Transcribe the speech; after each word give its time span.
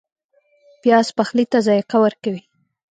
پیاز 0.81 1.07
پخلی 1.17 1.45
ته 1.51 1.57
ذایقه 1.65 1.97
ورکوي 2.01 2.41